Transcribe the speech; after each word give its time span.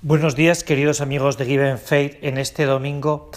Buenos 0.00 0.36
días, 0.36 0.62
queridos 0.62 1.00
amigos 1.00 1.38
de 1.38 1.44
Given 1.44 1.76
Faith, 1.76 2.18
en 2.22 2.38
este 2.38 2.66
domingo 2.66 3.32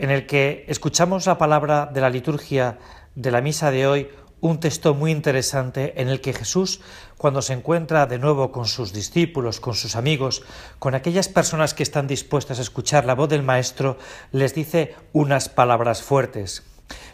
en 0.00 0.10
el 0.10 0.26
que 0.26 0.64
escuchamos 0.66 1.26
la 1.26 1.38
palabra 1.38 1.86
de 1.86 2.00
la 2.00 2.10
liturgia 2.10 2.80
de 3.14 3.30
la 3.30 3.40
misa 3.40 3.70
de 3.70 3.86
hoy, 3.86 4.08
un 4.40 4.58
texto 4.58 4.94
muy 4.94 5.12
interesante 5.12 6.02
en 6.02 6.08
el 6.08 6.20
que 6.20 6.32
Jesús, 6.32 6.80
cuando 7.16 7.40
se 7.40 7.52
encuentra 7.52 8.06
de 8.06 8.18
nuevo 8.18 8.50
con 8.50 8.66
sus 8.66 8.92
discípulos, 8.92 9.60
con 9.60 9.74
sus 9.74 9.94
amigos, 9.94 10.42
con 10.80 10.96
aquellas 10.96 11.28
personas 11.28 11.72
que 11.72 11.84
están 11.84 12.08
dispuestas 12.08 12.58
a 12.58 12.62
escuchar 12.62 13.04
la 13.04 13.14
voz 13.14 13.28
del 13.28 13.44
Maestro, 13.44 13.96
les 14.32 14.56
dice 14.56 14.96
unas 15.12 15.48
palabras 15.48 16.02
fuertes. 16.02 16.64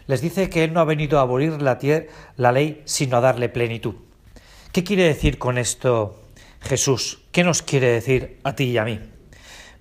Les 0.07 0.19
dice 0.19 0.49
que 0.49 0.63
Él 0.63 0.73
no 0.73 0.79
ha 0.79 0.85
venido 0.85 1.19
a 1.19 1.21
abolir 1.21 1.61
la, 1.61 1.77
la 2.37 2.51
ley, 2.51 2.81
sino 2.85 3.17
a 3.17 3.21
darle 3.21 3.49
plenitud. 3.49 3.93
¿Qué 4.71 4.83
quiere 4.83 5.03
decir 5.03 5.37
con 5.37 5.59
esto 5.59 6.15
Jesús, 6.61 7.21
¿qué 7.31 7.43
nos 7.43 7.61
quiere 7.61 7.87
decir 7.87 8.39
a 8.43 8.55
ti 8.55 8.65
y 8.65 8.77
a 8.77 8.85
mí? 8.85 8.99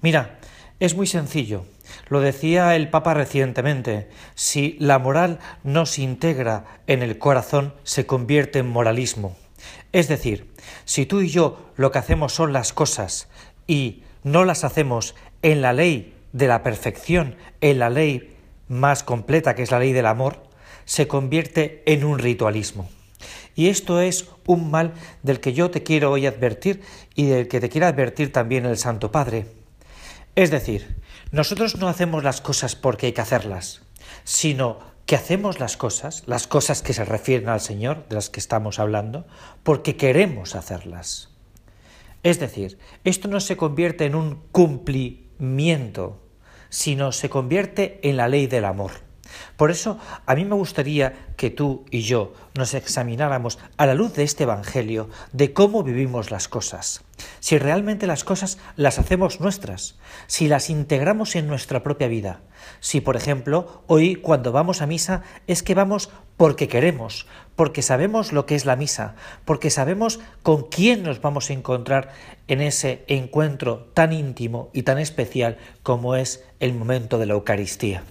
Mira, 0.01 0.39
es 0.81 0.95
muy 0.95 1.07
sencillo. 1.07 1.65
Lo 2.09 2.21
decía 2.21 2.77
el 2.77 2.89
Papa 2.89 3.15
recientemente, 3.15 4.09
si 4.35 4.77
la 4.79 4.99
moral 4.99 5.39
no 5.65 5.87
se 5.87 6.03
integra 6.03 6.81
en 6.87 7.03
el 7.03 7.19
corazón, 7.19 7.75
se 7.83 8.07
convierte 8.07 8.61
en 8.61 8.69
moralismo. 8.69 9.37
Es 9.93 10.09
decir, 10.09 10.53
si 10.85 11.07
tú 11.07 11.21
y 11.21 11.29
yo 11.29 11.71
lo 11.77 11.91
que 11.91 11.99
hacemos 11.99 12.33
son 12.33 12.53
las 12.53 12.73
cosas 12.73 13.29
y 13.67 14.03
no 14.23 14.45
las 14.45 14.65
hacemos 14.65 15.15
en 15.43 15.63
la 15.63 15.73
ley 15.73 16.15
de 16.33 16.47
la 16.47 16.63
perfección, 16.63 17.37
en 17.61 17.79
la 17.79 17.91
ley 17.91 18.37
más 18.69 19.03
completa 19.03 19.55
que 19.55 19.63
es 19.63 19.71
la 19.71 19.79
ley 19.79 19.93
del 19.93 20.07
amor, 20.07 20.43
se 20.85 21.09
convierte 21.09 21.83
en 21.87 22.05
un 22.05 22.19
ritualismo. 22.19 22.89
Y 23.59 23.71
esto 23.71 24.01
es 24.01 24.27
un 24.47 24.71
mal 24.71 24.95
del 25.25 25.41
que 25.41 25.53
yo 25.53 25.69
te 25.69 25.83
quiero 25.83 26.13
hoy 26.13 26.27
advertir 26.27 26.81
y 27.17 27.27
del 27.27 27.49
que 27.49 27.59
te 27.59 27.69
quiere 27.69 27.89
advertir 27.89 28.31
también 28.31 28.65
el 28.67 28.79
Santo 28.79 29.11
Padre. 29.11 29.47
Es 30.37 30.53
decir, 30.53 30.95
nosotros 31.33 31.77
no 31.77 31.89
hacemos 31.89 32.23
las 32.23 32.41
cosas 32.41 32.77
porque 32.77 33.07
hay 33.07 33.13
que 33.15 33.21
hacerlas, 33.21 33.83
sino 34.23 34.79
que 35.07 35.17
hacemos 35.17 35.59
las 35.59 35.77
cosas, 35.77 36.23
las 36.27 36.47
cosas 36.47 36.83
que 36.83 36.93
se 36.93 37.05
refieren 37.05 37.49
al 37.49 37.61
Señor, 37.61 38.07
de 38.09 38.15
las 38.15 38.31
que 38.31 38.39
estamos 38.39 38.79
hablando, 38.79 39.27
porque 39.65 39.97
queremos 39.97 40.55
hacerlas. 40.55 41.31
Es 42.23 42.39
decir, 42.39 42.79
esto 43.03 43.27
no 43.27 43.41
se 43.41 43.57
convierte 43.57 44.05
en 44.05 44.15
un 44.15 44.37
cumplimiento, 44.53 46.23
sino 46.69 47.11
se 47.11 47.29
convierte 47.29 47.99
en 48.09 48.19
la 48.19 48.29
ley 48.29 48.47
del 48.47 48.67
amor. 48.67 49.08
Por 49.57 49.71
eso 49.71 49.99
a 50.27 50.35
mí 50.35 50.45
me 50.45 50.55
gustaría 50.55 51.29
que 51.37 51.51
tú 51.51 51.85
y 51.91 52.03
yo 52.03 52.33
nos 52.55 52.75
examináramos 52.75 53.59
a 53.77 53.87
la 53.87 53.95
luz 53.95 54.15
de 54.15 54.25
este 54.25 54.45
Evangelio 54.45 55.09
de 55.33 55.53
cómo 55.53 55.83
vivimos 55.83 56.31
las 56.31 56.49
cosas, 56.49 57.05
si 57.41 57.59
realmente 57.59 58.07
las 58.07 58.25
cosas 58.25 58.59
las 58.77 58.99
hacemos 58.99 59.41
nuestras, 59.41 59.97
si 60.27 60.49
las 60.49 60.71
integramos 60.71 61.37
en 61.37 61.47
nuestra 61.47 61.83
propia 61.83 62.09
vida, 62.09 62.41
si 62.81 63.01
por 63.01 63.17
ejemplo 63.17 63.83
hoy 63.87 64.17
cuando 64.17 64.53
vamos 64.53 64.83
a 64.83 64.87
misa 64.87 65.23
es 65.47 65.63
que 65.63 65.75
vamos 65.75 66.11
porque 66.37 66.69
queremos, 66.69 67.27
porque 67.57 67.83
sabemos 67.83 68.33
lo 68.33 68.47
que 68.47 68.55
es 68.55 68.65
la 68.65 68.77
misa, 68.77 69.17
porque 69.45 69.71
sabemos 69.71 70.21
con 70.43 70.69
quién 70.69 71.03
nos 71.03 71.21
vamos 71.21 71.51
a 71.51 71.53
encontrar 71.53 72.13
en 72.47 72.61
ese 72.61 73.05
encuentro 73.09 73.89
tan 73.95 74.13
íntimo 74.13 74.71
y 74.73 74.83
tan 74.83 74.99
especial 74.99 75.59
como 75.83 76.15
es 76.15 76.45
el 76.61 76.75
momento 76.75 77.19
de 77.19 77.27
la 77.27 77.35
Eucaristía. 77.35 78.05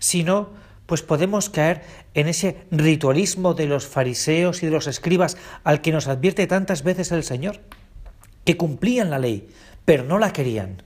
Si 0.00 0.24
no, 0.24 0.50
pues 0.86 1.02
podemos 1.02 1.50
caer 1.50 1.82
en 2.14 2.26
ese 2.26 2.66
ritualismo 2.72 3.54
de 3.54 3.66
los 3.66 3.86
fariseos 3.86 4.64
y 4.64 4.66
de 4.66 4.72
los 4.72 4.88
escribas 4.88 5.36
al 5.62 5.82
que 5.82 5.92
nos 5.92 6.08
advierte 6.08 6.48
tantas 6.48 6.82
veces 6.82 7.12
el 7.12 7.22
Señor, 7.22 7.60
que 8.44 8.56
cumplían 8.56 9.10
la 9.10 9.20
ley, 9.20 9.48
pero 9.84 10.02
no 10.02 10.18
la 10.18 10.32
querían. 10.32 10.82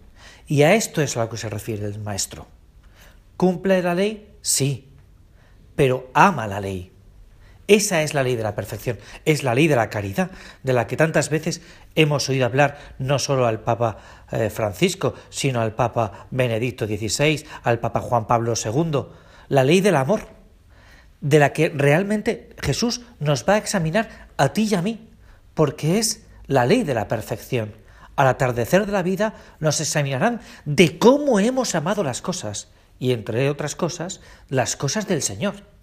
Y 0.47 0.61
a 0.61 0.75
esto 0.75 1.01
es 1.01 1.17
a 1.17 1.25
lo 1.25 1.31
que 1.31 1.39
se 1.39 1.49
refiere 1.49 1.87
el 1.87 1.99
Maestro. 2.01 2.47
¿Cumple 3.39 3.83
la 3.83 3.95
ley? 3.95 4.29
Sí, 4.43 4.91
pero 5.75 6.11
ama 6.13 6.47
la 6.47 6.61
ley. 6.61 6.93
Esa 7.67 8.03
es 8.03 8.13
la 8.13 8.23
ley 8.23 8.37
de 8.37 8.43
la 8.43 8.55
perfección, 8.55 8.99
es 9.25 9.43
la 9.43 9.55
ley 9.55 9.69
de 9.69 9.77
la 9.77 9.89
caridad, 9.89 10.31
de 10.63 10.75
la 10.75 10.87
que 10.87 10.99
tantas 10.99 11.31
veces 11.31 11.63
hemos 11.95 12.29
oído 12.29 12.45
hablar 12.45 12.79
no 12.99 13.19
solo 13.19 13.47
al 13.47 13.61
Papa 13.61 13.97
eh, 14.31 14.51
Francisco, 14.51 15.15
sino 15.31 15.63
al 15.63 15.75
Papa 15.75 16.27
Benedicto 16.31 16.87
XVI, 16.87 17.47
al 17.63 17.79
Papa 17.79 18.01
Juan 18.01 18.27
Pablo 18.27 18.53
II, 18.63 19.07
la 19.49 19.65
ley 19.65 19.81
del 19.81 19.97
amor, 19.97 20.29
de 21.23 21.39
la 21.39 21.55
que 21.55 21.71
realmente 21.71 22.51
Jesús 22.61 23.01
nos 23.19 23.49
va 23.49 23.55
a 23.55 23.59
examinar 23.59 24.29
a 24.37 24.53
ti 24.53 24.69
y 24.71 24.75
a 24.75 24.83
mí, 24.83 25.09
porque 25.55 25.99
es 25.99 26.27
la 26.47 26.67
ley 26.67 26.83
de 26.83 26.93
la 26.93 27.09
perfección. 27.09 27.73
Al 28.15 28.29
atardecer 28.29 28.85
de 28.85 28.93
la 28.93 29.03
vida 29.03 29.35
nos 29.59 29.81
examinarán 29.81 30.41
de 30.67 30.99
cómo 30.99 31.41
hemos 31.41 31.75
amado 31.75 32.05
las 32.05 32.21
cosas, 32.21 32.69
y 32.99 33.13
entre 33.13 33.49
otras 33.49 33.75
cosas, 33.75 34.21
las 34.51 34.77
cosas 34.77 35.09
del 35.09 35.23
Señor 35.23 35.74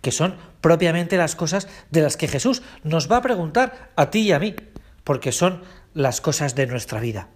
que 0.00 0.12
son 0.12 0.36
propiamente 0.60 1.16
las 1.16 1.36
cosas 1.36 1.68
de 1.90 2.02
las 2.02 2.16
que 2.16 2.28
Jesús 2.28 2.62
nos 2.82 3.10
va 3.10 3.18
a 3.18 3.22
preguntar 3.22 3.92
a 3.96 4.10
ti 4.10 4.20
y 4.20 4.32
a 4.32 4.38
mí, 4.38 4.54
porque 5.04 5.32
son 5.32 5.62
las 5.94 6.20
cosas 6.20 6.54
de 6.54 6.66
nuestra 6.66 7.00
vida. 7.00 7.28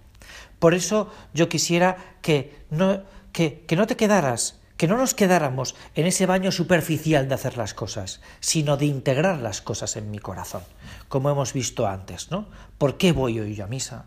Por 0.59 0.75
eso 0.75 1.11
yo 1.33 1.49
quisiera 1.49 2.17
que 2.23 2.65
no, 2.71 3.03
que, 3.33 3.65
que 3.67 3.77
no 3.77 3.87
te 3.87 3.97
quedaras, 3.97 4.61
que 4.77 4.89
no 4.89 4.97
nos 4.97 5.15
quedáramos 5.15 5.75
en 5.95 6.07
ese 6.07 6.27
baño 6.27 6.53
superficial 6.53 7.29
de 7.29 7.35
hacer 7.35 7.57
las 7.57 7.75
cosas, 7.75 8.21
sino 8.41 8.77
de 8.77 8.87
integrar 8.87 9.39
las 9.39 9.63
cosas 9.63 9.97
en 9.97 10.11
mi 10.11 10.19
corazón, 10.19 10.63
como 11.09 11.31
hemos 11.31 11.53
visto 11.53 11.87
antes, 11.87 12.31
¿no? 12.31 12.49
¿Por 12.79 12.97
qué 12.97 13.13
voy 13.13 13.41
hoy 13.41 13.61
a 13.61 13.67
misa? 13.67 14.07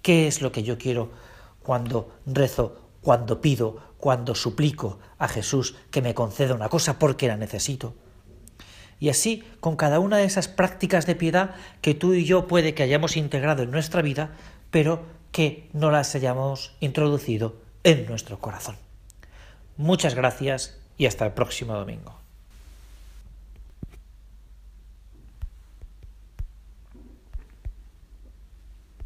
¿Qué 0.00 0.26
es 0.26 0.42
lo 0.42 0.52
que 0.52 0.62
yo 0.62 0.78
quiero 0.78 1.10
cuando 1.62 2.12
rezo 2.26 2.82
cuando 3.02 3.40
pido, 3.40 3.80
cuando 4.02 4.34
suplico 4.34 4.98
a 5.16 5.28
Jesús 5.28 5.76
que 5.92 6.02
me 6.02 6.12
conceda 6.12 6.56
una 6.56 6.68
cosa 6.68 6.98
porque 6.98 7.28
la 7.28 7.36
necesito. 7.36 7.94
Y 8.98 9.10
así, 9.10 9.44
con 9.60 9.76
cada 9.76 10.00
una 10.00 10.16
de 10.16 10.24
esas 10.24 10.48
prácticas 10.48 11.06
de 11.06 11.14
piedad 11.14 11.54
que 11.82 11.94
tú 11.94 12.12
y 12.12 12.24
yo 12.24 12.48
puede 12.48 12.74
que 12.74 12.82
hayamos 12.82 13.16
integrado 13.16 13.62
en 13.62 13.70
nuestra 13.70 14.02
vida, 14.02 14.32
pero 14.72 15.04
que 15.30 15.70
no 15.72 15.92
las 15.92 16.16
hayamos 16.16 16.74
introducido 16.80 17.54
en 17.84 18.04
nuestro 18.06 18.40
corazón. 18.40 18.74
Muchas 19.76 20.16
gracias 20.16 20.80
y 20.98 21.06
hasta 21.06 21.24
el 21.24 21.30
próximo 21.30 21.74
domingo. 21.74 22.21